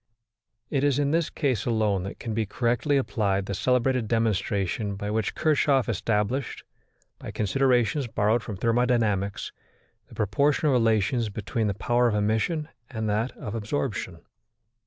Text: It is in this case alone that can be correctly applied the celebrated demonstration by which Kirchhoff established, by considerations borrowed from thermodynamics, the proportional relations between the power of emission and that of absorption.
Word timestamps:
It 0.71 0.83
is 0.83 0.97
in 0.97 1.11
this 1.11 1.29
case 1.29 1.67
alone 1.67 2.01
that 2.05 2.17
can 2.17 2.33
be 2.33 2.47
correctly 2.47 2.97
applied 2.97 3.45
the 3.45 3.53
celebrated 3.53 4.07
demonstration 4.07 4.95
by 4.95 5.11
which 5.11 5.35
Kirchhoff 5.35 5.87
established, 5.87 6.63
by 7.19 7.29
considerations 7.29 8.07
borrowed 8.07 8.41
from 8.41 8.57
thermodynamics, 8.57 9.51
the 10.07 10.15
proportional 10.15 10.71
relations 10.73 11.29
between 11.29 11.67
the 11.67 11.75
power 11.75 12.07
of 12.07 12.15
emission 12.15 12.67
and 12.89 13.07
that 13.11 13.31
of 13.37 13.53
absorption. 13.53 14.21